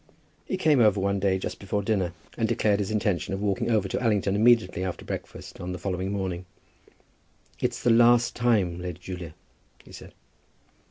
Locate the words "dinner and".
1.83-2.49